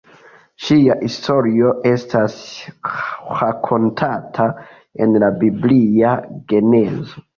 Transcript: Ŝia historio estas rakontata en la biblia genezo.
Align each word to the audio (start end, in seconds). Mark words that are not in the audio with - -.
Ŝia 0.67 0.95
historio 1.01 1.73
estas 1.89 2.37
rakontata 3.41 4.49
en 5.05 5.15
la 5.25 5.31
biblia 5.45 6.19
genezo. 6.55 7.25